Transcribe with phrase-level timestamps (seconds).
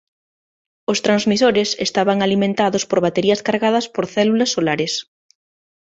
[0.91, 4.93] Os transmisores estaban alimentados por baterías cargadas por células solares.